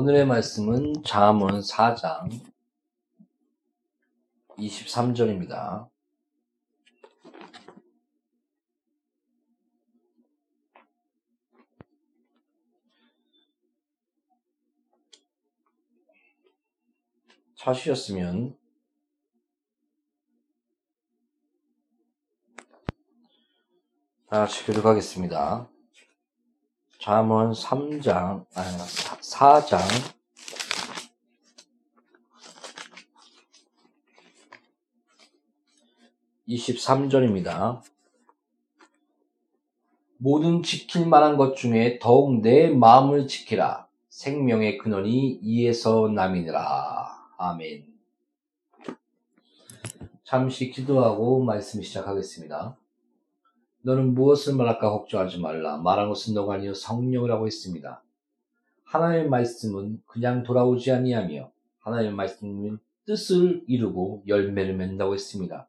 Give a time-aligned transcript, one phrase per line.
[0.00, 2.30] 오늘의 말씀은 잠언 4장
[4.56, 5.90] 23절입니다.
[17.56, 18.56] 찾으셨으면
[24.30, 25.68] 다 같이 교독하겠습니다.
[26.98, 28.76] 잠언 3장, 아니,
[29.20, 29.78] 4장,
[36.48, 37.82] 23절입니다.
[40.16, 43.86] 모든 지킬 만한 것 중에 더욱 내 마음을 지키라.
[44.08, 47.28] 생명의 근원이 이에서 남이니라.
[47.38, 47.86] 아멘.
[50.24, 52.76] 잠시 기도하고 말씀 시작하겠습니다.
[53.82, 55.76] 너는 무엇을 말할까 걱정하지 말라.
[55.78, 58.02] 말한 것은 너가 아니요 성령을 하고 있습니다.
[58.84, 65.68] 하나님의 말씀은 그냥 돌아오지 아니하며 하나님의 말씀은 뜻을 이루고 열매를 맺는다고 했습니다.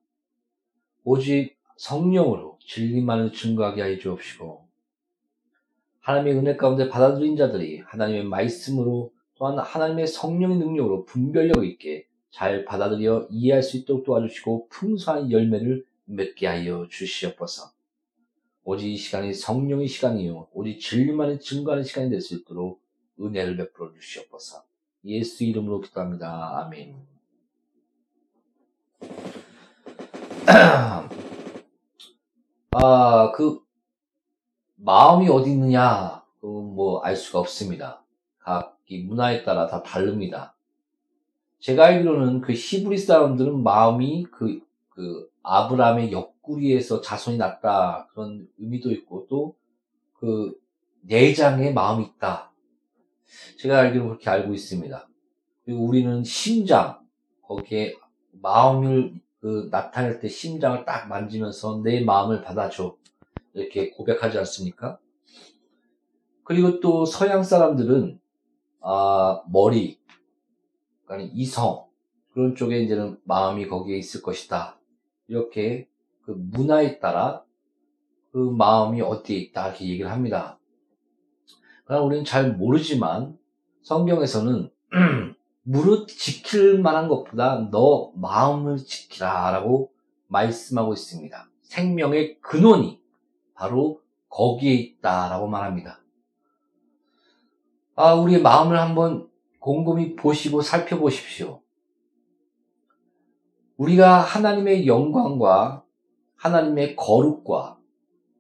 [1.04, 4.68] 오직 성령으로 진리만을 증거하게 하여 주옵시고
[6.02, 13.28] 하나님의 은혜 가운데 받아들인 자들이 하나님의 말씀으로 또한 하나님의 성령의 능력으로 분별력 있게 잘 받아들여
[13.32, 17.79] 이해할 수 있도록 도와주시고 풍성한 열매를 맺게 하여 주시옵소서.
[18.72, 20.50] 오직 이 시간이 성령의 시간이요.
[20.54, 22.80] 오직 진리만을 증거하는 시간이 될 수 있도록
[23.20, 24.64] 은혜를 베풀어 주시옵소서.
[25.06, 26.60] 예수 이름으로 기도합니다.
[26.60, 26.96] 아멘.
[32.72, 33.60] 아, 그,
[34.76, 38.04] 마음이 어디 있느냐, 뭐, 알 수가 없습니다.
[38.38, 40.56] 각이 문화에 따라 다 다릅니다.
[41.58, 46.12] 제가 알기로는 그 히브리 사람들은 마음이 그, 그, 아브라함의
[46.50, 49.60] 뿌리에서 자손이 났다 그런 의미도 있고 또
[50.20, 50.54] 그
[51.02, 52.52] 내장에 마음이 있다.
[53.58, 55.08] 제가 알기로 그렇게 알고 있습니다.
[55.64, 57.00] 그리고 우리는 심장
[57.44, 57.96] 거기에
[58.34, 62.98] 마음을 그 나타낼 때 심장을 딱 만지면서 내 마음을 받아줘
[63.54, 65.00] 이렇게 고백하지 않습니까?
[66.44, 68.20] 그리고 또 서양 사람들은
[68.82, 70.00] 아 머리
[71.08, 71.88] 아니 이성
[72.34, 74.80] 그런 쪽에 이제는 마음이 거기에 있을 것이다
[75.28, 75.89] 이렇게
[76.30, 77.44] 그 문화에 따라
[78.32, 80.60] 그 마음이 어디에 있다 이렇게 얘기를 합니다.
[81.86, 83.36] 그러나 우리는 잘 모르지만
[83.82, 84.70] 성경에서는
[85.64, 89.92] 무릇 지킬 만한 것보다 너 마음을 지키라 라고
[90.28, 91.50] 말씀하고 있습니다.
[91.64, 93.02] 생명의 근원이
[93.56, 96.00] 바로 거기에 있다라고 말합니다.
[97.96, 99.28] 아, 우리의 마음을 한번
[99.58, 101.64] 곰곰이 보시고 살펴보십시오.
[103.78, 105.89] 우리가 하나님의 영광과
[106.40, 107.78] 하나님의 거룩과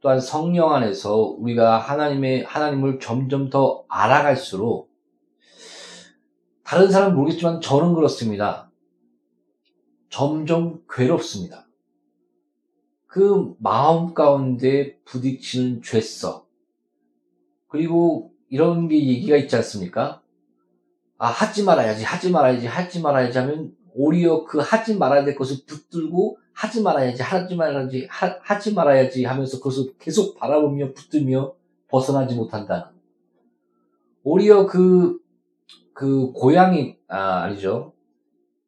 [0.01, 4.89] 또한 성령 안에서 우리가 하나님의 하나님을 점점 더 알아갈수록
[6.63, 8.71] 다른 사람은 모르겠지만 저는 그렇습니다.
[10.09, 11.67] 점점 괴롭습니다.
[13.07, 16.43] 그 마음 가운데 부딪히는 죄성
[17.67, 20.21] 그리고 이런 게 얘기가 있지 않습니까?
[21.17, 26.37] 아 하지 말아야지 하지 말아야지 하지 말아야지 하면 오히려 그 하지 말아야 될 것을 붙들고
[26.53, 31.53] 하지 말아야지, 하지 말아야지, 하, 지 말아야지 하면서 그것을 계속 바라보며 붙들며
[31.89, 32.85] 벗어나지 못한다는.
[34.23, 35.19] 오히려 그,
[35.93, 37.91] 그 고양이, 아, 아니죠.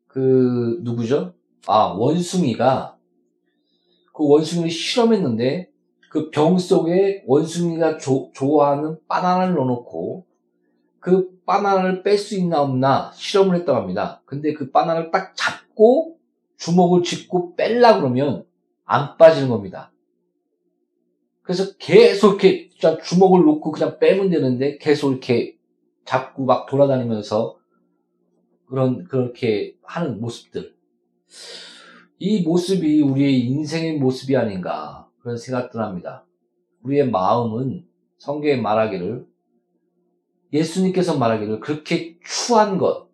[0.07, 1.33] 그, 누구죠?
[1.65, 2.97] 아, 원숭이가,
[4.13, 5.69] 그 원숭이를 실험했는데,
[6.09, 10.25] 그 병 속에 원숭이가 조, 좋아하는 바나나를 넣어놓고,
[11.01, 14.21] 그 바나나를 뺄 수 있나 없나 실험을 했다고 합니다.
[14.25, 16.17] 근데 그 바나나를 딱 잡고
[16.57, 18.45] 주먹을 짚고 뺄라 그러면
[18.85, 19.91] 안 빠지는 겁니다.
[21.41, 22.69] 그래서 계속 이렇게
[23.03, 25.57] 주먹을 놓고 그냥 빼면 되는데 계속 이렇게
[26.05, 27.57] 잡고 막 돌아다니면서
[28.67, 30.75] 그런 그렇게 하는 모습들.
[32.19, 36.25] 이 모습이 우리의 인생의 모습이 아닌가 그런 생각들 합니다.
[36.83, 37.87] 우리의 마음은
[38.19, 39.30] 성경에 말하기를
[40.53, 43.09] 예수님께서 말하기를 그렇게 추한 것,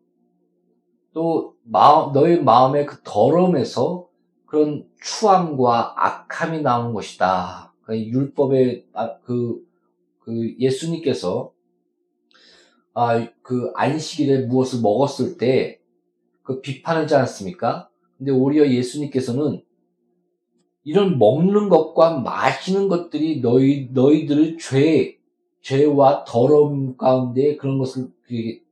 [1.13, 4.07] 또 마음, 너의 마음의 그 더러움에서
[4.45, 7.73] 그런 추함과 악함이 나오는 것이다.
[7.83, 9.59] 그 율법의 아, 그,
[10.19, 11.51] 그 예수님께서
[12.93, 15.77] 아, 그 안식일에 무엇을 먹었을 때
[16.47, 17.89] 그 비판하지 않았습니까?
[18.17, 19.61] 근데 오히려 예수님께서는
[20.85, 25.16] 이런 먹는 것과 마시는 것들이 너희 너희들을 죄
[25.61, 28.09] 죄와 더러움 가운데 그런 것을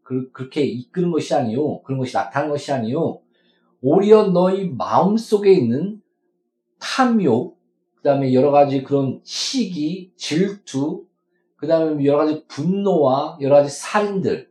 [0.03, 1.81] 그, 렇게 이끄는 것이 아니요.
[1.81, 3.21] 그런 것이 나타난 것이 아니요.
[3.81, 6.01] 오히려 너희 마음 속에 있는
[6.79, 7.59] 탐욕,
[7.95, 11.05] 그 다음에 여러 가지 그런 시기, 질투,
[11.55, 14.49] 그 다음에 여러 가지 분노와 여러 가지 살인들,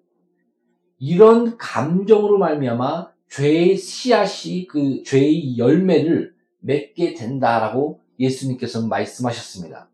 [0.98, 9.90] 이런 감정으로 말미암아 죄의 씨앗이 그 죄의 열매를 맺게 된다라고 예수님께서 말씀하셨습니다.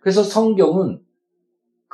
[0.00, 1.03] 그래서 성경은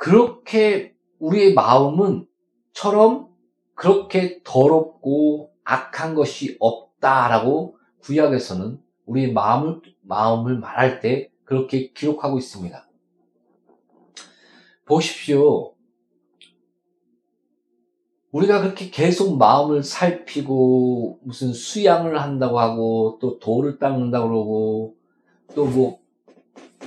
[0.01, 2.25] 그렇게 우리의 마음은
[2.73, 3.29] 처럼
[3.75, 12.89] 그렇게 더럽고 악한 것이 없다라고 구약에서는 우리 마음을, 마음을 말할 때 그렇게 기록하고 있습니다.
[14.85, 15.75] 보십시오.
[18.31, 24.95] 우리가 그렇게 계속 마음을 살피고 무슨 수양을 한다고 하고 또 돌을 닦는다고 그러고
[25.53, 26.00] 또 뭐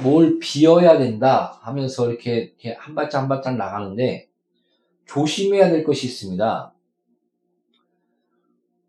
[0.02, 4.28] 뭘 비워야 된다 하면서 이렇게, 이렇게 한 발짝 한 발짝 나가는데
[5.06, 6.74] 조심해야 될 것이 있습니다.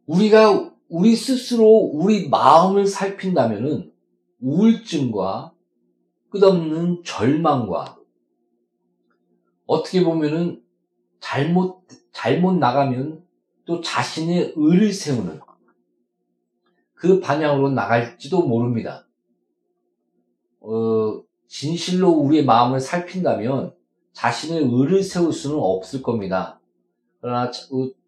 [0.07, 3.91] 우리가 우리 스스로 우리 마음을 살핀다면은
[4.41, 5.53] 우울증과
[6.29, 7.97] 끝없는 절망과
[9.65, 10.61] 어떻게 보면은
[11.19, 13.23] 잘못 잘못 나가면
[13.65, 15.39] 또 자신의 의를 세우는
[16.93, 19.04] 그 방향으로 나갈지도 모릅니다.
[20.65, 23.73] 어, 진실로 우리의 마음을 살핀다면
[24.13, 26.59] 자신의 의를 세울 수는 없을 겁니다.
[27.21, 27.51] 그러나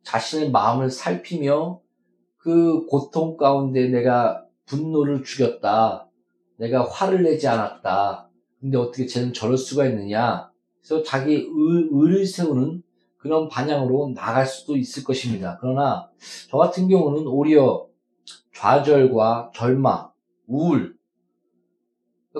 [0.04, 1.82] 자신의 마음을 살피며
[2.38, 6.10] 그 고통 가운데 내가 분노를 죽였다.
[6.58, 8.30] 내가 화를 내지 않았다.
[8.60, 10.50] 근데 어떻게 쟤는 저럴 수가 있느냐.
[10.82, 12.82] 그래서 자기 의, 의를 세우는
[13.18, 15.58] 그런 방향으로 나갈 수도 있을 것입니다.
[15.60, 16.10] 그러나
[16.50, 17.88] 저 같은 경우는 오히려
[18.54, 20.10] 좌절과 절망,
[20.48, 20.97] 우울,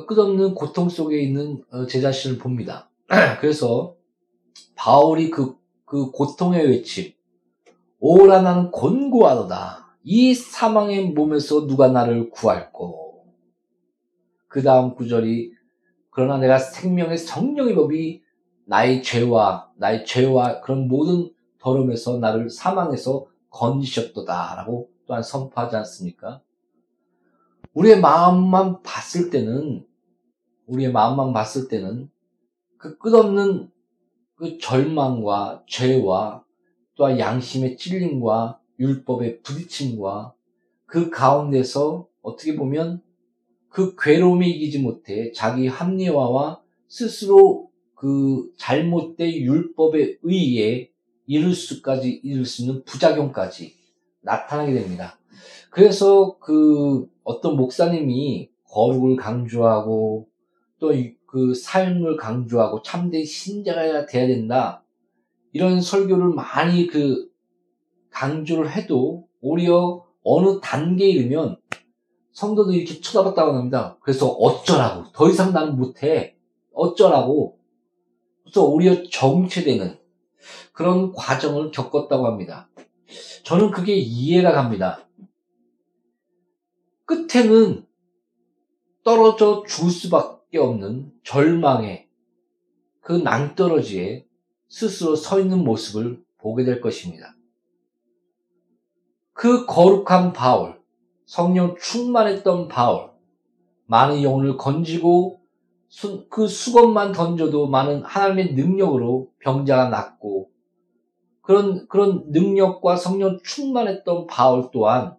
[0.06, 2.90] 끝없는 고통 속에 있는 어, 제 자신을 봅니다.
[3.42, 3.96] 그래서
[4.76, 7.14] 바울이 그, 그 고통의 외침,
[8.00, 9.98] 오라 나는 곤고하도다.
[10.04, 13.26] 이 사망의 몸에서 누가 나를 구할꼬.
[14.48, 15.52] 그 다음 구절이
[16.10, 18.22] 그러나 내가 생명의 성령의 법이
[18.66, 26.42] 나의 죄와 나의 죄와 그런 모든 더러움에서 나를 사망해서 건지셨도다라고 또한 선포하지 않습니까?
[27.74, 29.86] 우리의 마음만 봤을 때는
[30.68, 32.10] 우리의 마음만 봤을 때는
[32.78, 33.70] 그 끝없는
[34.36, 36.44] 그 절망과 죄와
[36.96, 40.34] 또한 양심의 찔림과 율법의 부딪힘과
[40.86, 43.02] 그 가운데서 어떻게 보면
[43.70, 50.92] 그 괴로움에 이기지 못해 자기 합리화와 스스로 그 잘못된 율법에 의해
[51.26, 53.74] 이룰 수까지 이룰 수 있는 부작용까지
[54.22, 55.20] 나타나게 됩니다.
[55.72, 60.28] 그래서 그 어떤 목사님이 거룩을 강조하고
[60.80, 60.92] 또
[61.28, 64.84] 그 삶을 강조하고 참된 신자가 돼야 된다.
[65.52, 67.30] 이런 설교를 많이 그
[68.12, 71.60] 강조를 해도 오히려 어느 단계에 이르면
[72.32, 73.98] 성도들이 이렇게 쳐다봤다고 합니다.
[74.02, 75.12] 그래서 어쩌라고.
[75.12, 76.38] 더 이상 나는 못해.
[76.74, 77.60] 어쩌라고.
[78.44, 80.00] 그래서 오히려 정체되는
[80.72, 82.70] 그런 과정을 겪었다고 합니다.
[83.44, 85.08] 저는 그게 이해가 갑니다.
[87.06, 87.86] 끝에는
[89.04, 92.08] 떨어져 죽을 수밖에 없는 절망의
[93.02, 94.26] 그 낭떠러지에
[94.70, 97.36] 스스로 서 있는 모습을 보게 될 것입니다.
[99.34, 100.80] 그 거룩한 바울,
[101.26, 103.12] 성령 충만했던 바울,
[103.86, 105.42] 많은 영혼을 건지고
[105.90, 110.50] 수, 그 수건만 던져도 많은 하나님의 능력으로 병자가 낫고
[111.42, 115.16] 그런 그런 능력과 성령 충만했던 바울 또한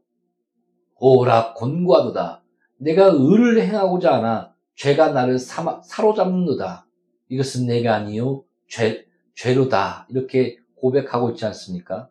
[1.00, 2.42] 오라 곤고하도다.
[2.78, 6.87] 내가 의를 행하고자 하나 죄가 나를 사마, 사로잡는도다.
[7.28, 10.06] 이것은 내가 아니요 죄 죄로다.
[10.08, 12.08] 이렇게 고백하고 있지 않습니까?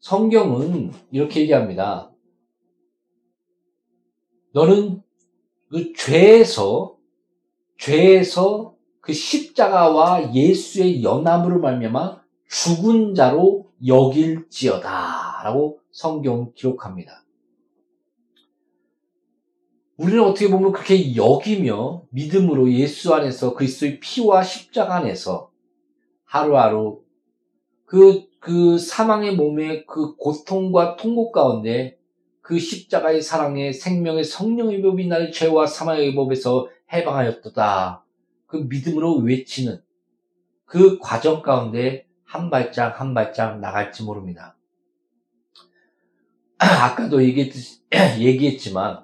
[0.00, 2.10] 성경은 이렇게 얘기합니다.
[4.52, 5.02] 너는
[5.70, 6.96] 그 죄에서
[7.78, 17.23] 죄에서 그 십자가와 예수의 연합으로 말미암아 죽은 자로 여길지어다라고 성경 기록합니다.
[19.96, 25.50] 우리는 어떻게 보면 그렇게 여기며 믿음으로 예수 안에서 그리스도의 피와 십자가 안에서
[26.24, 27.02] 하루하루
[27.84, 31.96] 그, 그 사망의 몸의 그 고통과 통곡 가운데
[32.40, 38.04] 그 십자가의 사랑에 생명의 성령의 법이 나를 죄와 사망의 법에서 해방하였도다.
[38.46, 39.80] 그 믿음으로 외치는
[40.64, 44.56] 그 과정 가운데 한 발짝 한 발짝 나갈지 모릅니다.
[46.58, 49.03] 아까도 얘기했지만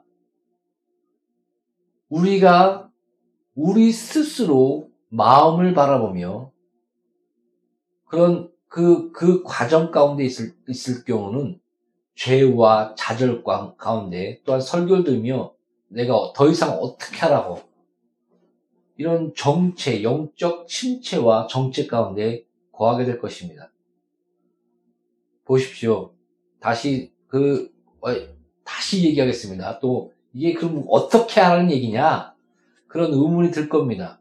[2.11, 2.91] 우리가
[3.55, 6.53] 우리 스스로 마음을 바라보며
[8.05, 11.61] 그런 그, 그 과정 가운데 있을, 있을 경우는
[12.15, 15.55] 죄와 좌절 가운데 또한 설교를 들으며
[15.89, 17.63] 내가 더 이상 어떻게 하라고
[18.97, 23.73] 이런 정체, 영적 침체와 정체 가운데 거하게 될 것입니다.
[25.45, 26.15] 보십시오.
[26.61, 28.11] 다시 그 어,
[28.65, 29.81] 다시 얘기하겠습니다.
[29.81, 32.35] 또 이게 그럼 어떻게 하라는 얘기냐?
[32.87, 34.21] 그런 의문이 들 겁니다.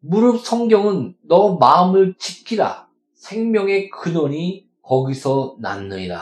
[0.00, 2.88] 무릎 성경은 너 마음을 지키라.
[3.14, 6.20] 생명의 근원이 거기서 났느니라.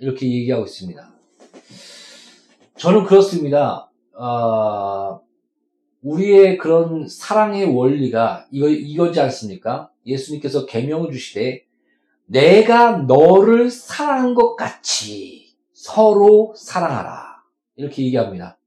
[0.00, 1.08] 이렇게 얘기하고 있습니다.
[2.76, 3.90] 저는 그렇습니다.
[4.14, 5.20] 어,
[6.02, 9.90] 우리의 그런 사랑의 원리가 이거 이거지 않습니까?
[10.06, 11.64] 예수님께서 계명을 주시되
[12.26, 17.33] 내가 너를 사랑한 것 같이 서로 사랑하라
[17.76, 18.58] 이렇게 얘기합니다.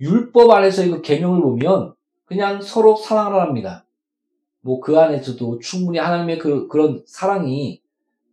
[0.00, 1.94] 율법 안에서 이거 계명을 보면
[2.26, 3.84] 그냥 서로 사랑하랍니다.
[4.60, 7.80] 뭐 그 안에서도 충분히 하나님의 그 그런 사랑이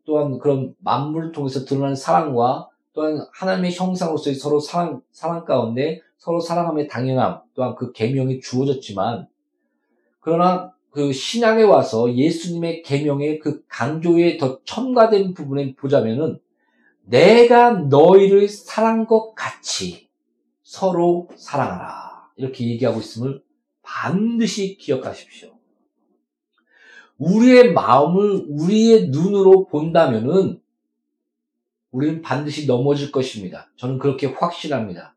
[0.06, 6.88] 또한 그런 만물을 통해서 드러나는 사랑과 또한 하나님의 형상으로서의 서로 사랑, 사랑 가운데 서로 사랑함의
[6.88, 9.28] 당연함 또한 그 계명이 주어졌지만
[10.20, 16.40] 그러나 그 신약에 와서 예수님의 계명의 그 강조에 더 첨가된 부분에 보자면은
[17.04, 20.05] 내가 너희를 사랑한 것 같이
[20.76, 23.42] 서로 사랑하라 이렇게 얘기하고 있음을
[23.82, 25.58] 반드시 기억하십시오.
[27.18, 30.62] 우리의 마음을 우리의 눈으로 본다면은
[31.92, 33.72] 우리는 반드시 넘어질 것입니다.
[33.78, 35.16] 저는 그렇게 확신합니다.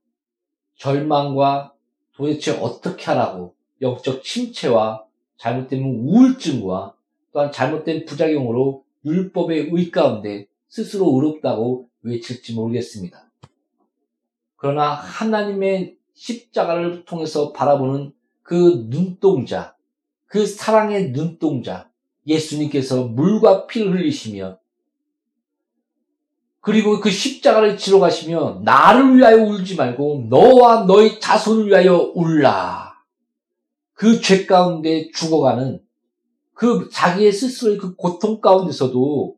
[0.77, 1.75] 절망과
[2.13, 5.05] 도대체 어떻게 하라고 영적 침체와
[5.39, 6.95] 잘못된 우울증과
[7.33, 13.28] 또한 잘못된 부작용으로 율법의 의 가운데 스스로 의롭다고 외칠지 모르겠습니다.
[14.59, 18.13] 그러나 하나님의 십자가를 통해서 바라보는
[18.43, 19.77] 그 눈동자,
[20.27, 21.89] 그 사랑의 눈동자,
[22.27, 24.59] 예수님께서 물과 피를 흘리시며
[26.61, 32.89] 그리고 그 십자가를 지러 가시며 나를 위하여 울지 말고 너와 너희 자손을 위하여 울라.
[33.95, 35.81] 그 죄 가운데 죽어가는
[36.53, 39.37] 그 자기의 스스로의 그 고통 가운데서도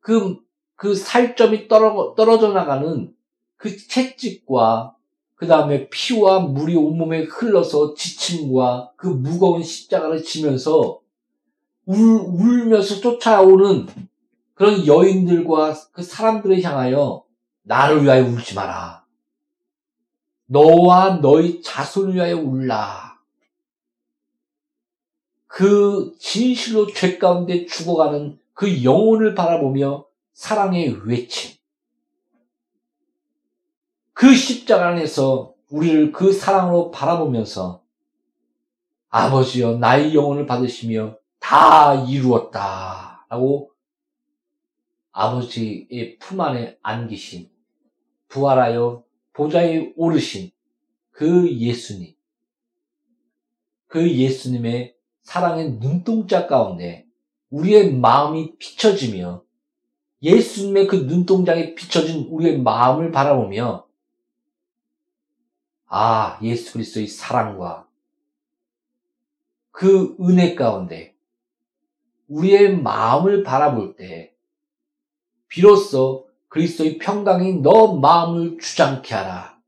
[0.00, 0.38] 그,
[0.74, 3.14] 그 살점이 떨어, 떨어져 나가는
[3.58, 4.94] 그 채찍과
[5.34, 11.00] 그 다음에 피와 물이 온몸에 흘러서 지침과 그 무거운 십자가를 지면서
[11.84, 13.86] 울, 울면서 쫓아오는
[14.54, 17.24] 그런 여인들과 그 사람들을 향하여
[17.62, 19.04] 나를 위하여 울지 마라.
[20.46, 23.18] 너와 너희 자손을 위하여 울라.
[25.46, 31.57] 그 진실로 죄 가운데 죽어가는 그 영혼을 바라보며 사랑의 외침.
[34.18, 37.84] 그 십자가 안에서 우리를 그 사랑으로 바라보면서
[39.10, 43.26] 아버지여 나의 영혼을 받으시며 다 이루었다.
[43.28, 43.70] 라고
[45.12, 47.48] 아버지의 품 안에 안기신
[48.26, 50.50] 부활하여 보좌에 오르신
[51.12, 52.16] 그 예수님.
[53.86, 57.06] 그 예수님의 사랑의 눈동자 가운데
[57.50, 59.44] 우리의 마음이 비춰지며
[60.22, 63.87] 예수님의 그 눈동자에 비춰진 우리의 마음을 바라보며
[65.88, 67.86] 아, 예수 그리스도의 사랑과
[69.70, 71.14] 그 은혜 가운데
[72.28, 74.34] 우리의 마음을 바라볼 때
[75.48, 79.58] 비로소 그리스도의 평강이 너 마음을 주장케 하라.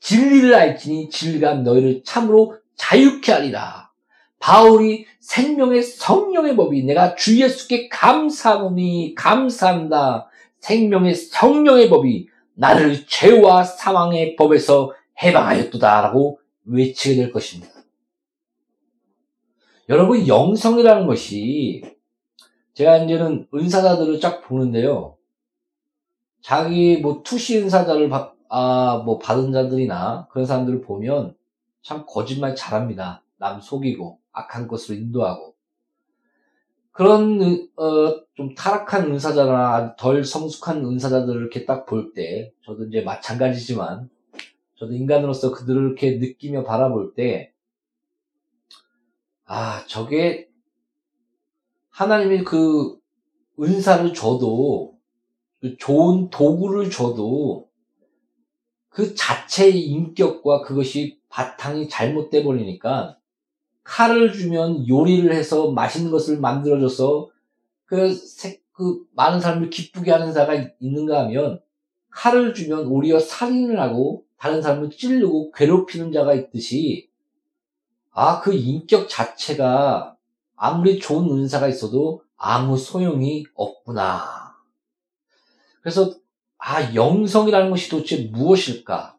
[0.00, 3.90] 진리를 알지니 진리가 너희를 참으로 자유케 하리라.
[4.38, 10.28] 바울이 생명의 성령의 법이 내가 주 예수께 감사하노니 감사한다.
[10.60, 14.92] 생명의 성령의 법이 나를 죄와 사망의 법에서
[15.22, 17.72] 해방하였도다라고 외치게 될 것입니다.
[19.88, 21.82] 여러분 영성이라는 것이
[22.74, 25.16] 제가 이제는 은사자들을 쫙 보는데요.
[26.42, 31.34] 자기 뭐 투시 은사자를 받, 아, 뭐 받은 자들이나 그런 사람들을 보면
[31.82, 33.22] 참 거짓말 잘합니다.
[33.38, 35.54] 남 속이고 악한 것으로 인도하고
[36.92, 44.08] 그런 어, 좀 타락한 은사자나 덜 성숙한 은사자들을 이렇게 딱 볼 때 저도 이제 마찬가지지만
[44.76, 47.52] 저도 인간으로서 그들을 이렇게 느끼며 바라볼 때,
[49.44, 50.48] 아, 저게
[51.90, 52.98] 하나님이 그
[53.58, 54.98] 은사를 줘도,
[55.60, 57.68] 그 좋은 도구를 줘도
[58.88, 63.18] 그 자체의 인격과 그것이 바탕이 잘못돼 버리니까
[63.82, 67.30] 칼을 주면 요리를 해서 맛있는 것을 만들어줘서
[67.84, 68.14] 그,
[68.72, 71.60] 그 많은 사람을 기쁘게 하는 자가 있는가 하면
[72.16, 77.10] 칼을 주면 오히려 살인을 하고 다른 사람을 찌르고 괴롭히는 자가 있듯이
[78.10, 80.16] 아, 그 인격 자체가
[80.56, 84.56] 아무리 좋은 은사가 있어도 아무 소용이 없구나.
[85.82, 86.14] 그래서
[86.56, 89.18] 아, 영성이라는 것이 도대체 무엇일까?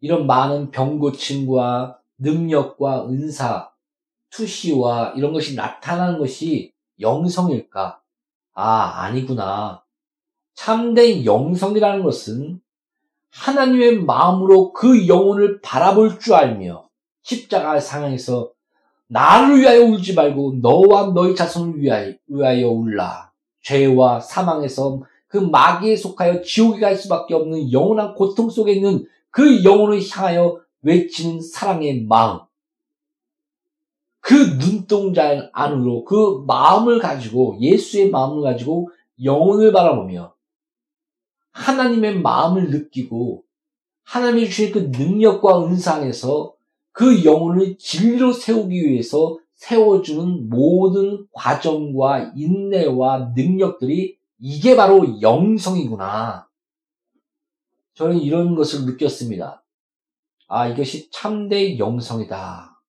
[0.00, 3.72] 이런 많은 병고침과 능력과 은사,
[4.30, 8.00] 투시와 이런 것이 나타나는 것이 영성일까?
[8.54, 9.82] 아, 아니구나.
[10.54, 12.60] 참된 영성이라는 것은
[13.30, 16.88] 하나님의 마음으로 그 영혼을 바라볼 줄 알며
[17.22, 18.52] 십자가 상황에서
[19.06, 23.32] 나를 위하여 울지 말고 너와 너희 자손을 위하여, 위하여 울라.
[23.62, 30.00] 죄와 사망에서 그 마귀에 속하여 지옥에 갈 수밖에 없는 영원한 고통 속에 있는 그 영혼을
[30.10, 32.40] 향하여 외치는 사랑의 마음.
[34.20, 38.90] 그 눈동자 안으로 그 마음을 가지고 예수의 마음을 가지고
[39.22, 40.31] 영혼을 바라보며
[41.52, 43.44] 하나님의 마음을 느끼고
[44.04, 46.54] 하나님이 주신 그 능력과 은상에서
[46.92, 56.48] 그 영혼을 진리로 세우기 위해서 세워주는 모든 과정과 인내와 능력들이 이게 바로 영성이구나.
[57.94, 59.62] 저는 이런 것을 느꼈습니다.
[60.48, 62.82] 아, 이것이 참된 영성이다.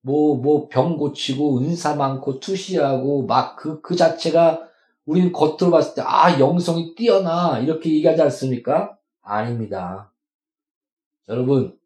[0.00, 4.67] 뭐, 뭐, 병 고치고, 은사 많고, 투시하고, 막 그, 그 자체가
[5.08, 7.58] 우리는 겉으로 봤을 때, 아, 영성이 뛰어나.
[7.60, 8.98] 이렇게 얘기하지 않습니까?
[9.22, 10.12] 아닙니다.
[11.28, 11.78] 여러분,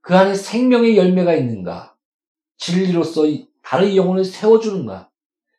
[0.00, 1.94] 그 안에 생명의 열매가 있는가?
[2.56, 3.22] 진리로서
[3.62, 5.08] 다른 영혼을 세워주는가?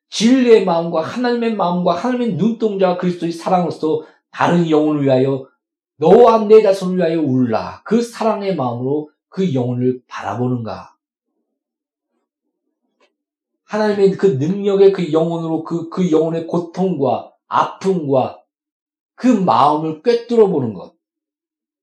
[0.10, 5.48] 진리의 마음과 하나님의 마음과 하나님의 눈동자와 그리스도의 사랑으로서 다른 영혼을 위하여
[5.96, 7.82] 너와 내 자손을 위하여 울라.
[7.86, 10.93] 그 사랑의 마음으로 그 영혼을 바라보는가?
[13.74, 18.44] 하나님의 그 능력의 그 영혼으로 그, 그 영혼의 고통과 아픔과
[19.16, 20.94] 그 마음을 꿰뚫어 보는 것.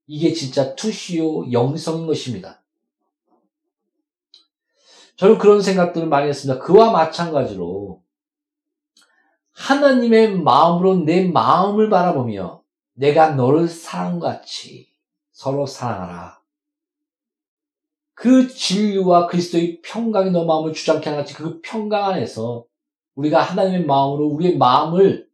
[0.06, 2.62] 이게 진짜 투시오 영성인 것입니다.
[5.16, 6.62] 저는 그런 생각들을 많이 했습니다.
[6.62, 8.00] 그와 마찬가지로
[9.50, 14.92] 하나님의 마음으로 내 마음을 바라보며 내가 너를 사랑같이
[15.32, 16.39] 서로 사랑하라.
[18.20, 22.66] 그 진리와 그리스도의 평강이 너 마음을 주장케 하는 같이 그 평강 안에서
[23.14, 25.26] 우리가 하나님의 마음으로 우리의 마음을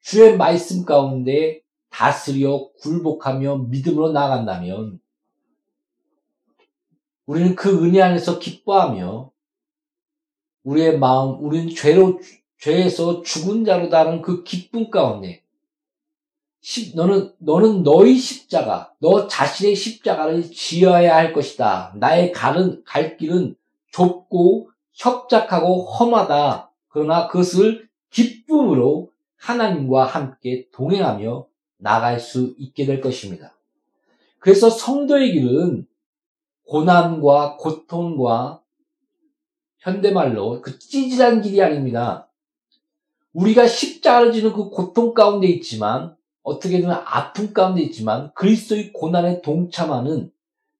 [0.00, 5.00] 주의 말씀 가운데 다스려 굴복하며 믿음으로 나아간다면
[7.26, 9.32] 우리는 그 은혜 안에서 기뻐하며
[10.62, 12.20] 우리의 마음, 우리는 죄로,
[12.60, 15.42] 죄에서 죽은 자로다는 그 기쁨 가운데
[16.94, 21.94] 너는, 너는 너의 십자가, 너 자신의 십자가를 지어야 할 것이다.
[21.96, 23.56] 나의 가는, 갈 길은
[23.92, 26.70] 좁고 협작하고 험하다.
[26.88, 31.46] 그러나 그것을 기쁨으로 하나님과 함께 동행하며
[31.78, 33.54] 나갈 수 있게 될 것입니다.
[34.38, 35.86] 그래서 성도의 길은
[36.66, 38.62] 고난과 고통과
[39.78, 42.28] 현대말로 그 찌질한 길이 아닙니다.
[43.32, 50.30] 우리가 십자가를 지는 그 고통 가운데 있지만 어떻게든 아픔 가운데 있지만 그리스도의 고난에 동참하는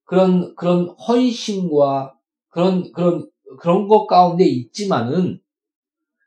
[0.05, 2.15] 그런 그런 헌신과
[2.49, 5.41] 그런 그런 그런 것 가운데 있지만은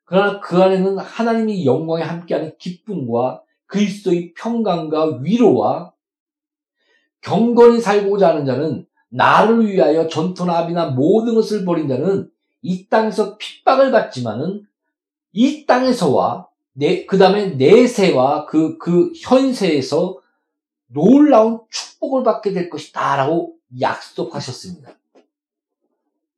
[0.05, 5.93] 그러나 그 안에는 하나님의 영광에 함께하는 기쁨과 그리스도의 평강과 위로와
[7.21, 12.29] 경건히 살고자 하는 자는 나를 위하여 전투나 압이나 모든 것을 버린 자는
[12.61, 14.65] 이 땅에서 핍박을 받지만은
[15.31, 20.19] 이 땅에서와 내, 그 다음에 내세와 그, 그 현세에서
[20.87, 23.15] 놀라운 축복을 받게 될 것이다.
[23.15, 24.91] 라고 약속하셨습니다.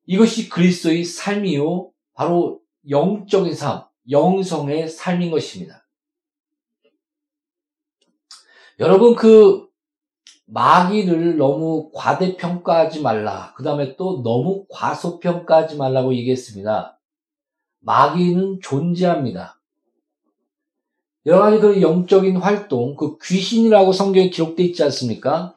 [0.06, 1.92] 이것이 그리스도의 삶이요.
[2.14, 5.86] 바로 영적인 삶, 영성의 삶인 것입니다.
[8.80, 9.66] 여러분, 그,
[10.48, 13.54] 마귀를 너무 과대평가하지 말라.
[13.56, 17.00] 그 다음에 또 너무 과소평가하지 말라고 얘기했습니다.
[17.80, 19.55] 마귀는 존재합니다.
[21.26, 25.56] 여러 가지 그 영적인 활동, 그 귀신이라고 성경에 기록되어 있지 않습니까?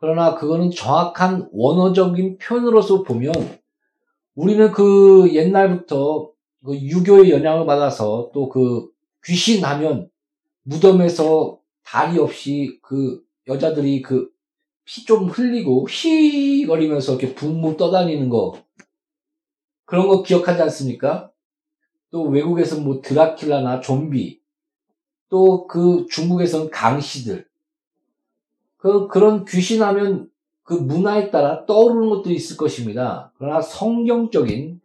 [0.00, 3.32] 그러나 그거는 정확한 원어적인 표현으로서 보면
[4.36, 6.30] 우리는 그 옛날부터
[6.64, 8.88] 그 유교의 영향을 받아서 또 그
[9.24, 10.08] 귀신 하면
[10.62, 14.30] 무덤에서 다리 없이 그 여자들이 그
[14.84, 18.58] 피 좀 흘리고 휘 거리면서 이렇게 붕붕 떠다니는 거
[19.84, 21.30] 그런 거 기억하지 않습니까?
[22.10, 24.40] 또 외국에서 뭐 드라큘라나 좀비
[25.28, 27.46] 또 그 중국에서는 강시들
[28.78, 30.30] 그 그런 귀신하면
[30.62, 33.32] 그 문화에 따라 떠오르는 것도 있을 것입니다.
[33.36, 34.80] 그러나 성경적인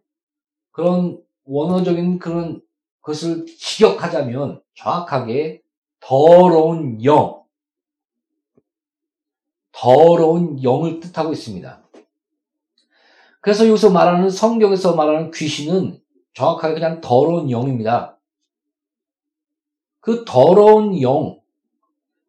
[0.72, 2.62] 그런 원어적인 그런
[3.02, 5.62] 것을 직역하자면 정확하게
[6.00, 7.42] 더러운 영,
[9.72, 11.82] 더러운 영을 뜻하고 있습니다.
[13.40, 16.00] 그래서 여기서 말하는 성경에서 말하는 귀신은
[16.32, 18.13] 정확하게 그냥 더러운 영입니다.
[20.04, 21.40] 그 더러운 영,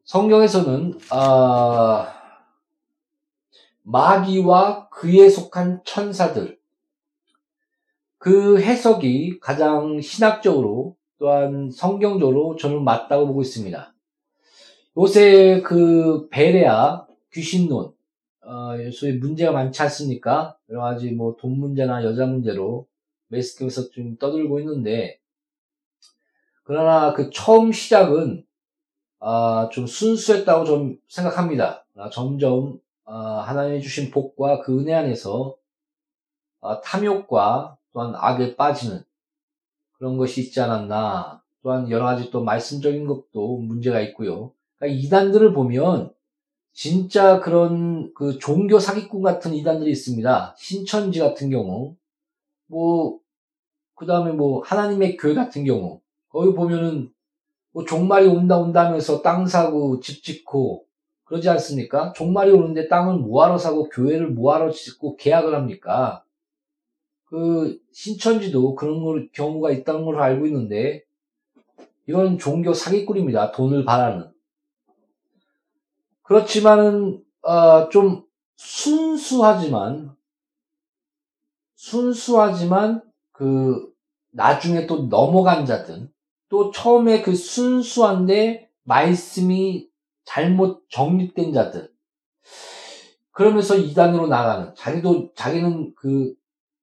[0.05, 2.13] 성경에서는 아,
[3.83, 6.57] 마귀와 그에 속한 천사들
[8.17, 13.93] 그 해석이 가장 신학적으로 또한 성경적으로 저는 맞다고 보고 있습니다.
[14.97, 17.91] 요새 그 베레아 귀신론
[18.41, 20.57] 어, 소위 문제가 많지 않습니까?
[20.69, 22.87] 여러 가지 뭐 돈 문제나 여자 문제로
[23.27, 25.19] 매스컴에서 좀 떠들고 있는데
[26.65, 28.43] 그러나 그 처음 시작은
[29.19, 31.85] 아, 좀 순수했다고 좀 생각합니다.
[31.95, 35.55] 아, 점점 아, 하나님이 주신 복과 그 은혜 안에서
[36.61, 39.03] 아, 탐욕과 또한 악에 빠지는
[39.93, 41.41] 그런 것이 있지 않았나.
[41.61, 44.51] 또한 여러 가지 또 말씀적인 것도 문제가 있고요.
[44.77, 46.13] 그러니까 이단들을 보면
[46.73, 50.55] 진짜 그런 그 종교 사기꾼 같은 이단들이 있습니다.
[50.57, 51.95] 신천지 같은 경우,
[52.67, 53.19] 뭐,
[53.95, 56.01] 그 다음에 뭐, 하나님의 교회 같은 경우,
[56.35, 57.13] 거기 보면은
[57.71, 60.85] 뭐 종말이 온다 온다면서 땅 사고 집 짓고
[61.23, 62.11] 그러지 않습니까?
[62.11, 66.25] 종말이 오는데 땅을 뭐하러 사고 교회를 뭐하러 짓고 계약을 합니까?
[67.23, 71.05] 그 신천지도 그런 걸, 경우가 있다는 걸 알고 있는데
[72.05, 73.53] 이건 종교 사기꾼입니다.
[73.53, 74.29] 돈을 바라는.
[76.23, 78.25] 그렇지만은 어, 좀
[78.57, 80.13] 순수하지만
[81.75, 83.89] 순수하지만 그
[84.31, 86.13] 나중에 또 넘어간 자들
[86.55, 89.89] 또 처음에 그 순수한데 말씀이
[90.23, 91.91] 잘못 정립된 자들
[93.31, 96.33] 그러면서 이단으로 나가는 자기도 자기는 그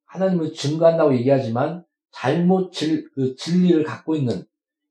[0.05, 4.45] 하나님을 증거한다고 얘기하지만 잘못 질, 그 진리를 갖고 있는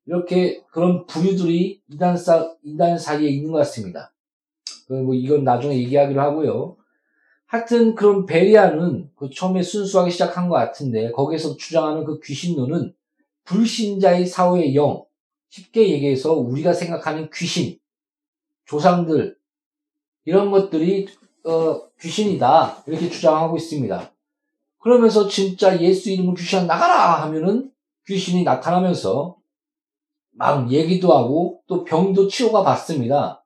[0.07, 4.15] 이렇게 그런 부류들이 이단 사, 이단 사이에 있는 것 같습니다.
[4.87, 6.75] 그뭐 이건 나중에 얘기하기로 하고요.
[7.45, 12.95] 하여튼 그런 베리아는 그 처음에 순수하게 시작한 것 같은데 거기에서 주장하는 그 귀신론은
[13.45, 15.05] 불신자의 사후의 영,
[15.49, 17.77] 쉽게 얘기해서 우리가 생각하는 귀신,
[18.65, 19.37] 조상들
[20.25, 21.07] 이런 것들이
[21.43, 24.11] 어, 귀신이다 이렇게 주장하고 있습니다.
[24.79, 27.71] 그러면서 진짜 예수 이름으로 귀신 나가라 하면은
[28.07, 29.37] 귀신이 나타나면서
[30.31, 33.43] 막 얘기도 하고 또 병도 치료가 받습니다.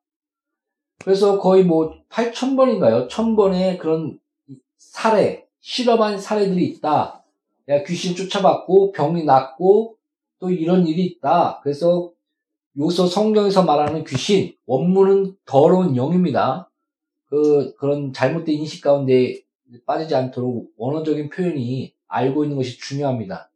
[1.03, 3.07] 그래서 거의 뭐 8천 번인가요?
[3.07, 4.19] 1000번의 그런
[4.77, 7.24] 사례, 실험한 사례들이 있다.
[7.85, 9.97] 귀신 쫓아받고 병이 낫고
[10.39, 11.59] 또 이런 일이 있다.
[11.63, 12.11] 그래서
[12.77, 16.69] 요서 성경에서 말하는 귀신, 원문은 더러운 영입니다.
[17.27, 19.39] 그, 그런 잘못된 인식 가운데
[19.85, 23.49] 빠지지 않도록 원어적인 표현이 알고 있는 것이 중요합니다.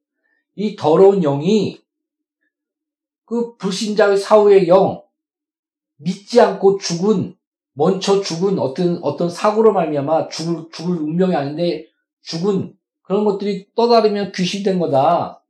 [0.55, 1.79] 이 더러운 영이
[3.25, 5.03] 그 불신자의 사후의 영,
[5.97, 7.35] 믿지 않고 죽은,
[7.73, 11.87] 먼저 죽은 어떤, 어떤 사고로 말미암아 죽을, 죽을 운명이 아닌데
[12.21, 12.75] 죽은
[13.09, 15.43] 그런 것들이 떠다르면 귀신된 거다.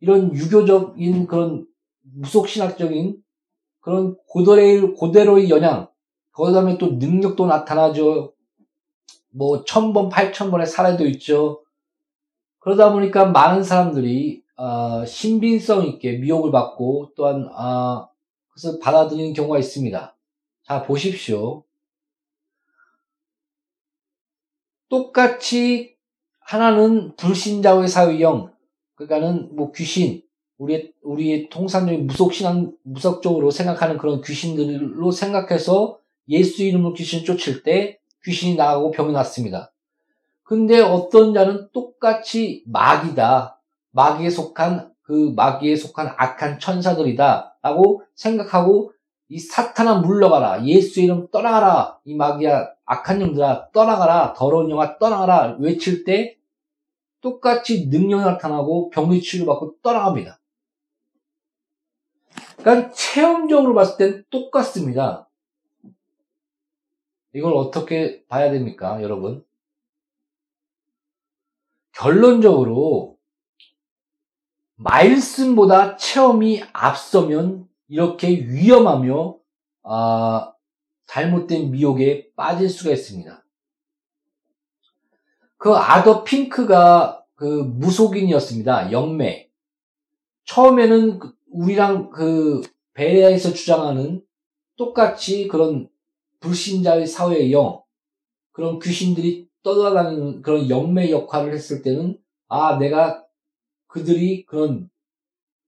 [0.00, 1.66] 이런 유교적인 그런
[2.00, 3.22] 무속신학적인
[3.80, 5.90] 그런 고대로의, 고대로의 영향,
[6.30, 8.32] 그 다음에 또 능력도 나타나죠.
[9.28, 11.62] 뭐, 천 번, 팔천 번의 사례도 있죠.
[12.60, 18.08] 그러다 보니까 많은 사람들이 어, 신빙성 있게 미혹을 받고 또한 어,
[18.48, 20.16] 그래서 받아들이는 경우가 있습니다.
[20.62, 21.64] 자 보십시오.
[24.88, 25.93] 똑같이
[26.44, 28.50] 하나는 불신자의 사회형,
[28.94, 30.22] 그러니까는 뭐 귀신,
[30.58, 37.98] 우리의 우리의 통상적인 무속 신앙 무속적으로 생각하는 그런 귀신들로 생각해서 예수 이름으로 귀신 쫓을 때
[38.24, 39.72] 귀신이 나가고 병이 났습니다.
[40.42, 43.58] 근데 어떤 자는 똑같이 마귀다.
[43.90, 48.92] 마귀에 속한 그 마귀에 속한 악한 천사들이다 라고 생각하고
[49.34, 56.04] 이 사탄아 물러가라 예수 이름 떠나가라 이 마귀야 악한 영들아 떠나가라 더러운 영아 떠나가라 외칠
[56.04, 56.38] 때
[57.20, 60.38] 똑같이 능력이 나타나고 병리 치료받고 떠나갑니다.
[62.58, 65.28] 그러니까 체험적으로 봤을 땐 똑같습니다.
[67.34, 69.44] 이걸 어떻게 봐야 됩니까, 여러분?
[71.90, 73.18] 결론적으로
[74.76, 79.38] 말씀보다 체험이 앞서면 이렇게 위험하며
[79.82, 80.52] 아,
[81.06, 83.44] 잘못된 미혹에 빠질 수가 있습니다.
[85.58, 88.92] 그 아더 핑크가 그 무속인이었습니다.
[88.92, 89.50] 영매.
[90.44, 92.62] 처음에는 그 우리랑 그
[92.94, 94.22] 베레아에서 주장하는
[94.76, 95.88] 똑같이 그런
[96.40, 97.82] 불신자의 사회의 영,
[98.52, 102.18] 그런 귀신들이 떠돌아다니는 그런 영매 역할을 했을 때는
[102.48, 103.24] 아 내가
[103.86, 104.90] 그들이 그런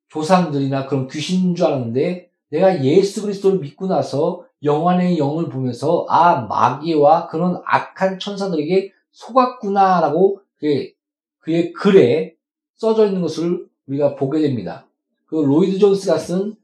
[0.08, 7.28] 조상들이나 그런 귀신인 줄 알았는데 내가 예수 그리스도를 믿고 나서 영원의 영을 보면서 아 마귀와
[7.28, 10.94] 그런 악한 천사들에게 속았구나라고 그의,
[11.40, 12.34] 그의 글에
[12.74, 14.86] 써져 있는 것을 우리가 보게 됩니다.
[15.26, 16.56] 그 로이드 존스가 쓴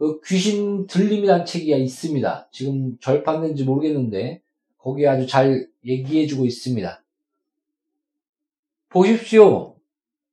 [0.00, 2.48] 그 귀신 들림이라는 책이 있습니다.
[2.50, 4.40] 지금 절판된지 모르겠는데
[4.78, 7.02] 거기에 아주 잘 얘기해주고 있습니다.
[8.88, 9.76] 보십시오.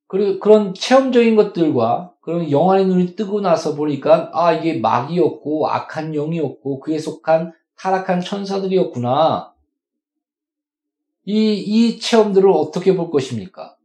[0.07, 6.81] 그리고 그런 체험적인 것들과 그런 영안의 눈이 뜨고 나서 보니까 아 이게 마귀였고 악한 영이었고
[6.81, 9.53] 그에 속한 타락한 천사들이었구나.
[11.23, 13.77] 이, 이 체험들을 어떻게 볼 것입니까?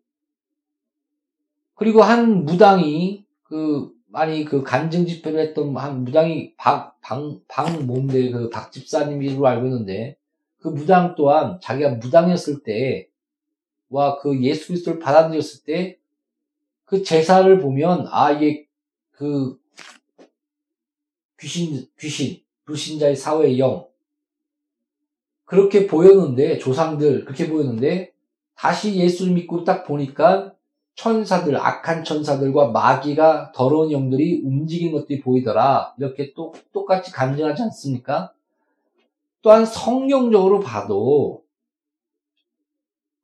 [1.76, 8.32] 그리고 한 무당이 그 많이 그 간증 집회를 했던 한 무당이 박, 방, 방 뭔데
[8.32, 10.16] 그 박 집사님으로 알고 있는데
[10.58, 13.08] 그 무당 또한 자기가 무당이었을 때
[13.88, 16.01] 와 그 예수 그리스도를 받아들였을 때
[16.92, 18.66] 그 제사를 보면 아 이게
[19.12, 19.58] 그
[21.40, 23.86] 귀신 귀신 불신자의 사회의 영
[25.46, 28.12] 그렇게 보였는데 조상들 그렇게 보였는데
[28.54, 30.52] 다시 예수를 믿고 딱 보니까
[30.94, 38.34] 천사들 악한 천사들과 마귀가 더러운 영들이 움직이는 것들이 보이더라 이렇게 또 똑같이 간증하지 않습니까?
[39.40, 41.42] 또한 성경적으로 봐도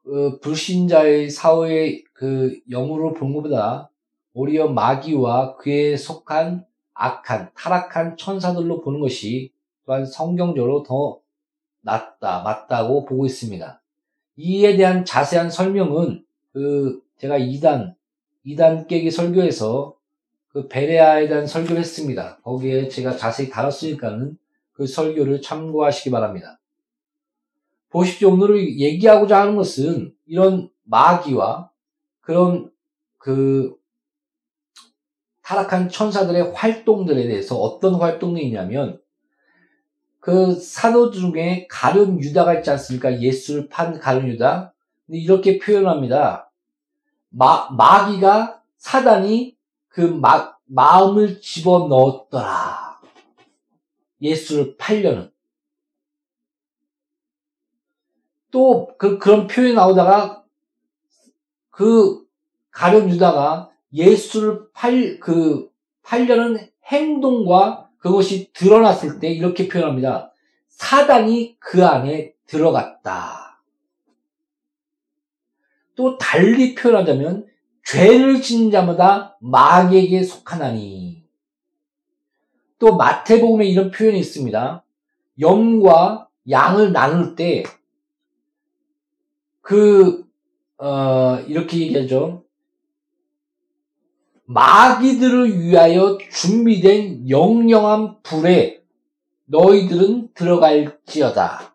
[0.05, 3.91] 그 불신자의 사회의 그 영으로 본 것보다
[4.35, 9.53] 오히려 마귀와 그에 속한 악한, 타락한 천사들로 보는 것이
[9.87, 11.21] 또한 성경적으로 더
[11.83, 13.81] 낫다, 맞다고 보고 있습니다.
[14.35, 17.95] 이에 대한 자세한 설명은 그 제가 2단,
[18.45, 19.95] 2단 깨기 설교에서
[20.49, 22.39] 그 베레아에 대한 설교를 했습니다.
[22.43, 24.37] 거기에 제가 자세히 다뤘으니까는
[24.73, 26.59] 그 설교를 참고하시기 바랍니다.
[27.91, 28.33] 보십시오.
[28.33, 31.71] 오늘 얘기하고자 하는 것은 이런 마귀와
[32.29, 32.71] 그런
[33.17, 33.75] 그
[35.41, 39.01] 타락한 천사들의 활동들에 대해서 어떤 활동이 있냐면
[40.21, 43.23] 그 사도 중에 가룟 유다가 있지 않습니까?
[43.23, 44.75] 예수를 판 가룟 유다.
[45.09, 46.53] 이렇게 표현합니다.
[47.31, 49.57] 마, 마귀가 사단이
[49.89, 53.01] 그 마, 마음을 집어 넣었더라.
[54.21, 55.33] 예수를 팔려는.
[58.51, 60.38] 또 그, 그런 표현이 나오다가
[61.79, 62.27] 그
[62.73, 65.71] 가룟 유다가 예수를 팔, 그,
[66.03, 70.33] 팔려는 행동과 그것이 드러났을 때 이렇게 표현합니다.
[70.67, 73.63] 사단이 그 안에 들어갔다.
[75.95, 77.47] 또 달리 표현하자면
[77.85, 81.23] 죄를 지은 자마다 마귀에게 속하나니.
[82.81, 84.85] 또 마태복음에 이런 표현이 있습니다.
[85.39, 87.63] 염과 양을 나눌 때,
[89.61, 90.28] 그,
[90.79, 92.45] 어, 이렇게 얘기하죠.
[94.45, 98.83] 마귀들을 위하여 준비된 영영한 불에
[99.47, 101.75] 너희들은 들어갈지어다.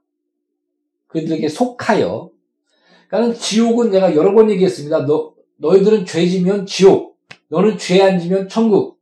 [1.08, 2.32] 그들에게 속하여.
[3.08, 5.06] 그러니까 지옥은 내가 여러 번 얘기했습니다.
[5.06, 9.00] 너, 너희들은 죄 지면 지옥, 너는 죄 안 지면 천국.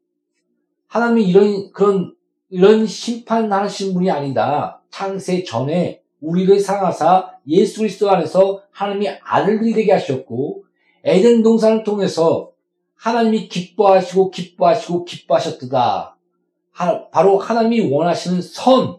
[0.88, 2.14] 하나님이 이런, 그런,
[2.50, 4.82] 이런 심판하신 분이 아니다.
[4.90, 10.64] 창세 전에 우리를 사랑하사 예수 그리스도 안에서 하나님이 아들들이 되게 하셨고,
[11.04, 12.52] 에덴 동산을 통해서
[12.96, 16.18] 하나님이 기뻐하시고 기뻐하시고 기뻐하셨다.
[17.12, 18.98] 바로 하나님이 원하시는 선,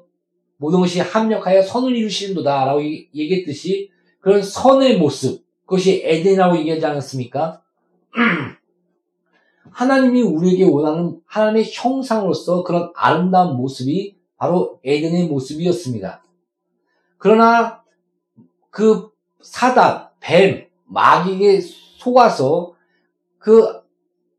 [0.57, 2.65] 모든 것이 합력하여 선을 이루시는도다.
[2.65, 7.63] 라고 얘기했듯이 그런 선의 모습, 그것이 에덴이라고 얘기하지 않았습니까?
[9.71, 16.23] 하나님이 우리에게 원하는 하나님의 형상으로서 그런 아름다운 모습이 바로 에덴의 모습이었습니다.
[17.23, 17.85] 그러나
[18.69, 21.61] 그 사단, 뱀, 마귀에게
[21.99, 22.75] 속아서
[23.39, 23.81] 그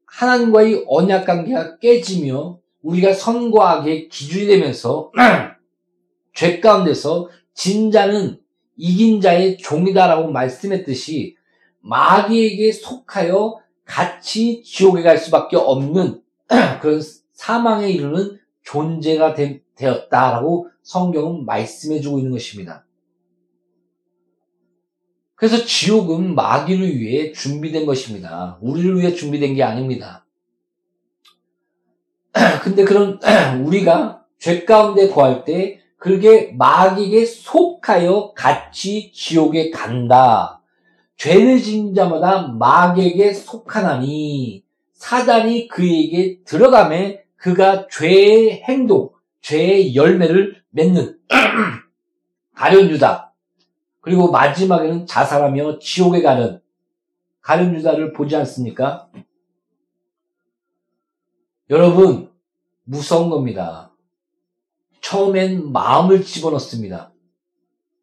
[0.06, 5.14] 하나님과의 언약 관계가 깨지며 우리가 선과 악의 기준이 되면서
[6.36, 8.42] 죄 가운데서 진자는
[8.76, 11.38] 이긴 자의 종이다라고 말씀했듯이
[11.80, 16.22] 마귀에게 속하여 같이 지옥에 갈 수밖에 없는
[16.82, 22.86] 그런 사망에 이르는 존재가 되, 었다라고 성경은 말씀해주고 있는 것입니다.
[25.36, 28.58] 그래서 지옥은 마귀를 위해 준비된 것입니다.
[28.62, 30.26] 우리를 위해 준비된 게 아닙니다.
[32.64, 33.20] 근데 그런
[33.66, 40.62] 우리가 죄 가운데 거할 때 그게 마귀에게 속하여 같이 지옥에 간다.
[41.18, 49.10] 죄를 지은 자마다 마귀에게 속하나니 사단이 그에게 들어가매 그가 죄의 행동,
[49.44, 51.20] 죄의 열매를 맺는
[52.56, 53.34] 가련 유다.
[54.02, 56.60] 그리고 마지막에는 자살하며 지옥에 가는
[57.42, 59.10] 가련 유다를 보지 않습니까?
[61.70, 62.32] 여러분,
[62.84, 63.92] 무서운 겁니다.
[65.02, 67.12] 처음엔 마음을 집어넣습니다.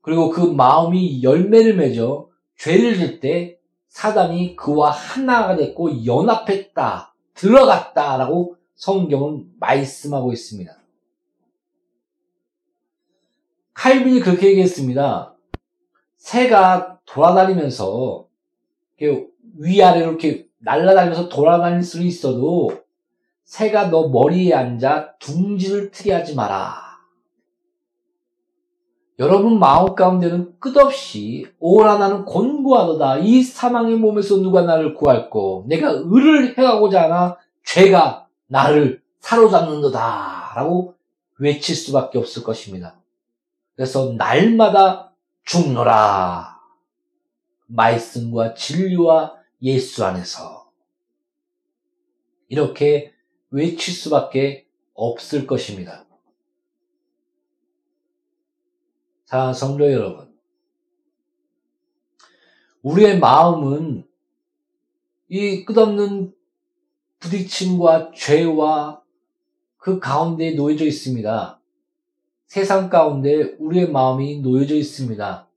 [0.03, 9.50] 그리고 그 마음이 열매를 맺어 죄를 질 때 사단이 그와 하나가 됐고 연합했다, 들어갔다라고 성경은
[9.59, 10.80] 말씀하고 있습니다.
[13.81, 15.35] 칼빈이 그렇게 얘기했습니다.
[16.19, 18.27] 새가 돌아다니면서
[19.59, 22.73] 위아래로 이렇게 날아다니면서 돌아다닐 수는 있어도
[23.45, 26.77] 새가 너 머리에 앉아 둥지를 트게 하지 마라.
[29.19, 33.21] 여러분 마음 가운데는 끝없이 오라 나는 곤고하도다.
[33.21, 35.64] 이 사망의 몸에서 누가 나를 구할꼬.
[35.69, 40.53] 내가 을을 행하고자 하나 죄가 나를 사로잡는도다.
[40.55, 40.97] 라고
[41.38, 43.00] 외칠 수밖에 없을 것입니다.
[43.81, 45.14] 그래서 날마다
[45.47, 46.61] 죽노라.
[47.69, 50.71] 말씀과 진리와 예수 안에서.
[52.49, 53.14] 이렇게
[53.49, 56.05] 외칠 수밖에 없을 것입니다.
[59.25, 60.31] 자, 성도 여러분.
[62.83, 64.07] 우리의 마음은
[65.31, 66.35] 이 끝없는
[67.19, 69.02] 부딪힘과 죄와
[69.79, 71.60] 그 가운데 놓여져 있습니다.
[72.51, 75.48] 세상 가운데 우리의 마음이 놓여져 있습니다.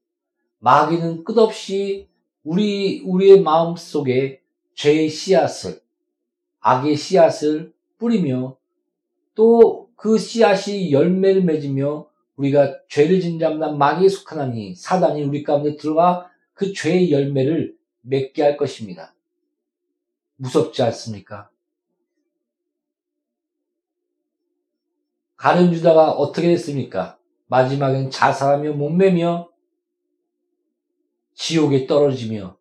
[0.59, 2.07] 마귀는 끝없이
[2.43, 4.41] 우리, 우리의 마음 속에
[4.75, 5.81] 죄의 씨앗을,
[6.61, 8.55] 악의 씨앗을 뿌리며
[9.35, 16.73] 또 그 씨앗이 열매를 맺으며 우리가 죄를 진자마다 마귀에 속하나니 사단이 우리 가운데 들어가 그
[16.73, 19.15] 죄의 열매를 맺게 할 것입니다.
[20.35, 21.49] 무섭지 않습니까?
[25.43, 27.19] 가룟 유다가 어떻게 됐습니까?
[27.47, 29.49] 마지막엔 자살하며 목매며
[31.33, 32.57] 지옥에 떨어지며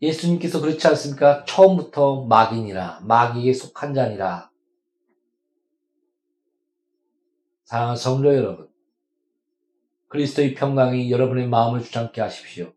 [0.00, 1.44] 예수님께서 그렇지 않습니까?
[1.44, 4.50] 처음부터 마귀니라 마귀에 속한 자니라
[7.64, 8.70] 사랑하는 성도 여러분
[10.08, 12.72] 그리스도의 평강이 여러분의 마음을 주장케 하십시오.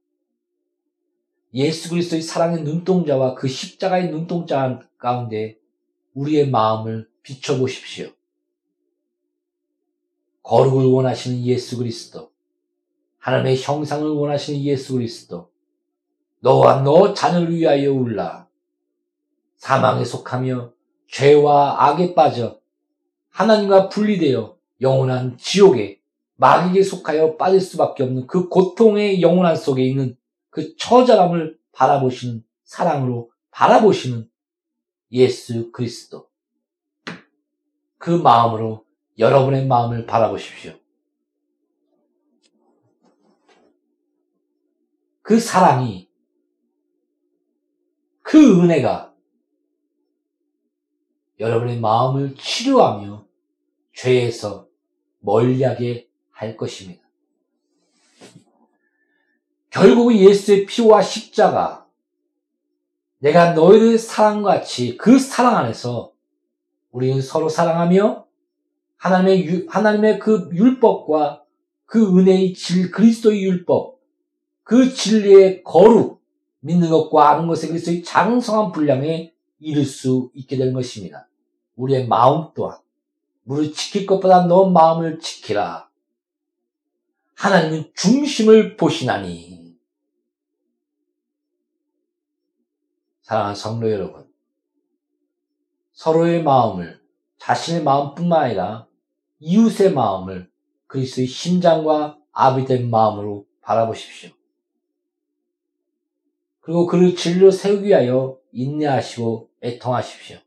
[1.54, 5.58] 예수 그리스도의 사랑의 눈동자와 그 십자가의 눈동자 가운데
[6.16, 8.12] 우리의 마음을 비춰보십시오.
[10.44, 12.32] 거룩을 원하시는 예수 그리스도,
[13.20, 15.50] 하나님의 형상을 원하시는 예수 그리스도,
[16.41, 18.48] 너와 너 자녀를 위하여 울라.
[19.56, 20.74] 사망에 속하며
[21.08, 22.60] 죄와 악에 빠져
[23.30, 26.02] 하나님과 분리되어 영원한 지옥에
[26.36, 30.18] 마귀에 속하여 빠질 수밖에 없는 그 고통의 영원한 속에 있는
[30.50, 34.30] 그 처절함을 바라보시는 사랑으로 바라보시는
[35.14, 36.28] 예수 그리스도.
[37.98, 38.83] 그 마음으로
[39.18, 40.74] 여러분의 마음을 바라보십시오.
[45.22, 46.09] 그 사랑이,
[48.22, 49.14] 그 은혜가
[51.39, 53.26] 여러분의 마음을 치료하며
[53.93, 54.68] 죄에서
[55.20, 57.03] 멀리하게 할 것입니다.
[59.70, 61.88] 결국 예수의 피와 십자가,
[63.20, 66.14] 내가 너희를 사랑같이 그 사랑 안에서
[66.91, 68.23] 우리는 서로 사랑하며
[69.04, 71.43] 하나님의, 유, 하나님의 그 율법과
[71.86, 73.99] 그 은혜의 질, 그리스도의 율법,
[74.64, 76.24] 그 진리의 거룩,
[76.62, 81.28] 믿는 것과 아는 것의 그리스도의 장성한 분량에 이를 수 있게 되는 것입니다.
[81.76, 82.78] 우리의 마음 또한,
[83.43, 85.89] 무릇 지킬 것보다 너 마음을 지키라.
[87.36, 89.76] 하나님은 중심을 보시나니.
[93.22, 94.26] 사랑하는 성도 여러분,
[95.91, 97.01] 서로의 마음을
[97.38, 98.88] 자신의 마음뿐만 아니라
[99.44, 100.50] 이웃의 마음을
[100.88, 104.32] 그리스도의 심장과 아비된 마음으로 바라보십시오.
[106.62, 110.38] 그리고 그를 진리로 세우기 위하여 인내하시고 애통하십시오.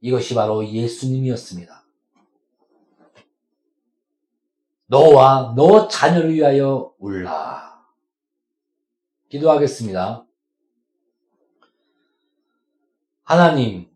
[0.00, 1.84] 이것이 바로 예수님이었습니다.
[4.88, 7.86] 너와 너 자녀를 위하여 울라.
[9.28, 10.26] 기도하겠습니다.
[13.22, 13.88] 하나님,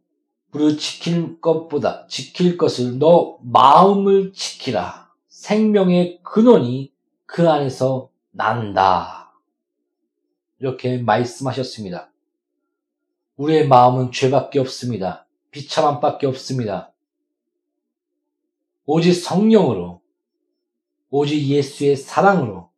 [0.52, 5.10] 우리 지킬 것보다 지킬 것을 너 마음을 지키라.
[5.28, 6.92] 생명의 근원이
[7.24, 9.32] 그 안에서 난다.
[10.58, 12.10] 이렇게 말씀하셨습니다.
[13.36, 15.26] 우리의 마음은 죄밖에 없습니다.
[15.50, 16.92] 비참함밖에 없습니다.
[18.84, 20.00] 오직 성령으로,
[21.10, 22.70] 오직 예수의 사랑으로,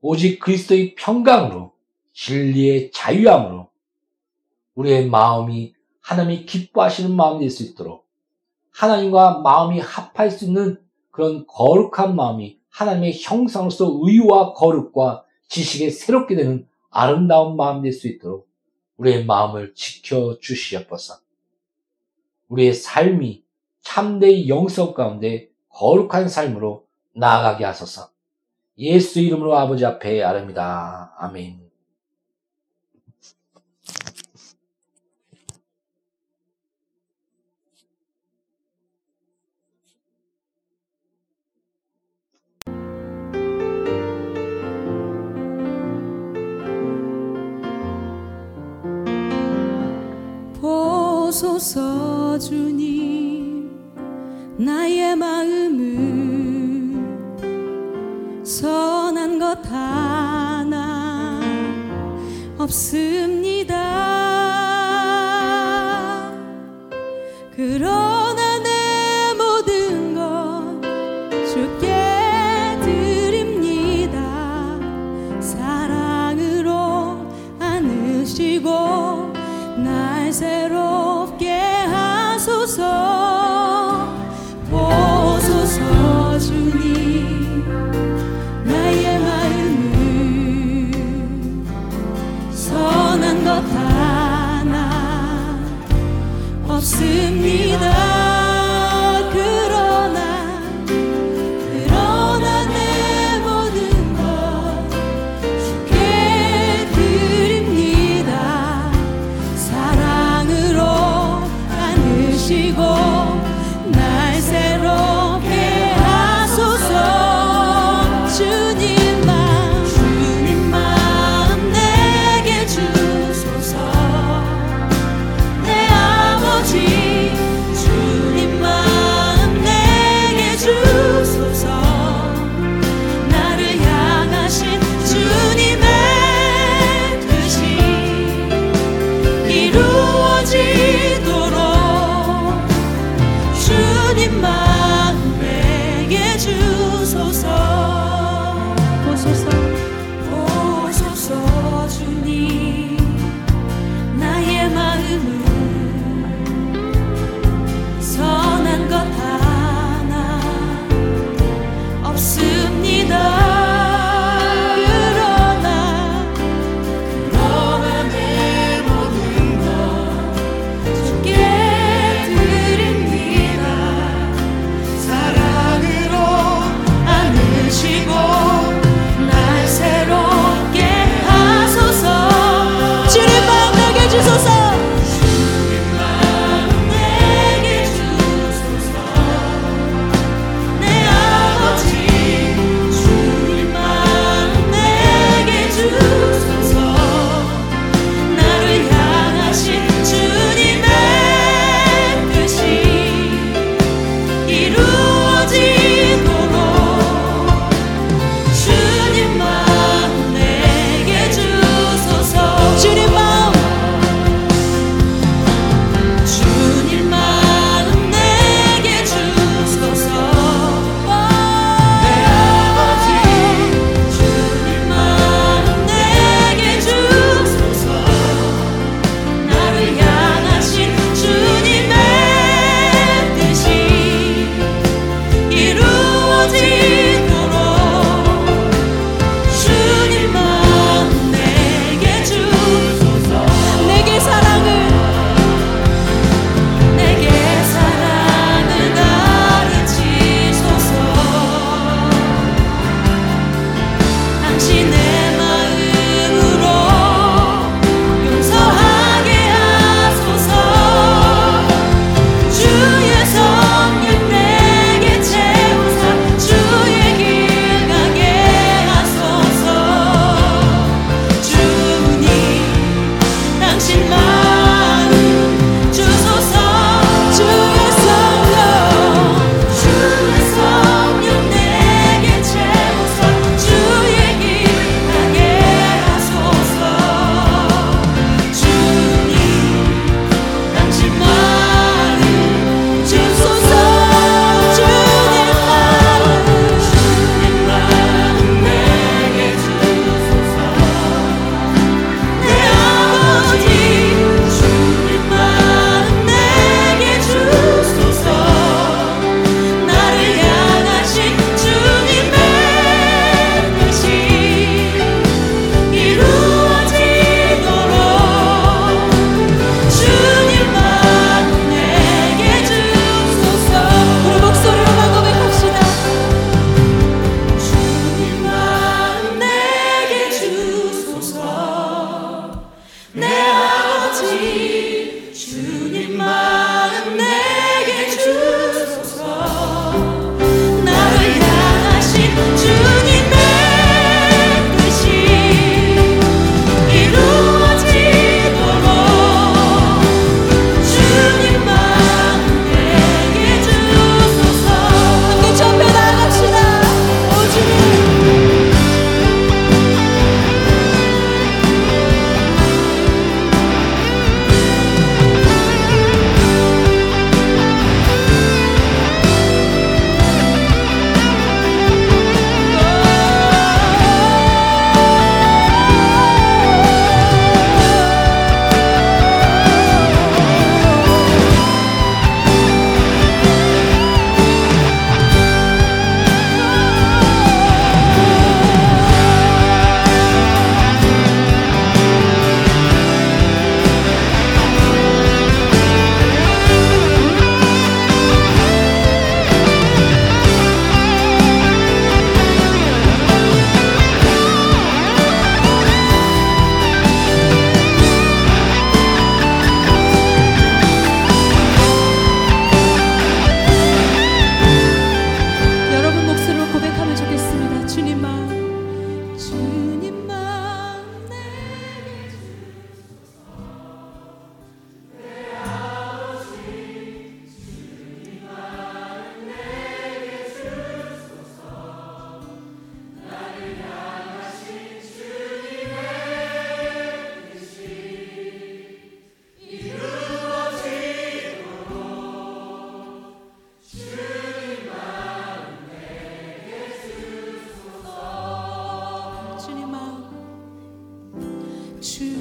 [0.00, 1.74] 오직 그리스도의 평강으로,
[2.12, 3.68] 진리의 자유함으로
[4.76, 5.73] 우리의 마음이
[6.04, 8.06] 하나님이 기뻐하시는 마음이 될 수 있도록
[8.72, 10.80] 하나님과 마음이 합할 수 있는
[11.10, 18.48] 그런 거룩한 마음이 하나님의 형상으로서 의와 거룩과 지식에 새롭게 되는 아름다운 마음이 될 수 있도록
[18.96, 21.18] 우리의 마음을 지켜 주시옵소서.
[22.48, 23.42] 우리의 삶이
[23.80, 28.10] 참된 영성 가운데 거룩한 삶으로 나아가게 하소서.
[28.78, 31.14] 예수 이름으로 아버지 앞에 아릅니다.
[31.18, 31.63] 아멘.
[51.44, 53.70] 보소서 주님.
[54.56, 56.94] 나의 마음을
[58.42, 61.38] 선한 것 하나
[62.56, 63.74] 없습니다.
[67.54, 70.80] 그러나 내 모든 것
[71.52, 71.92] 주께
[72.80, 74.18] 드립니다.
[75.40, 77.18] 사랑으로
[77.58, 78.70] 안으시고
[79.84, 80.83] 날 새롭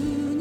[0.03, 0.32] 주